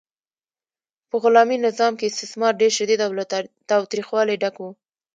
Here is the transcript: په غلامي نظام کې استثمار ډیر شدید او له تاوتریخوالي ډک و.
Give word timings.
په 1.09 1.15
غلامي 1.23 1.57
نظام 1.67 1.93
کې 1.99 2.05
استثمار 2.09 2.53
ډیر 2.61 2.71
شدید 2.77 2.99
او 3.05 3.11
له 3.19 3.23
تاوتریخوالي 3.69 4.35
ډک 4.41 4.55
و. 4.59 4.63